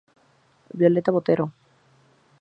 [0.79, 1.45] Violeta Botero.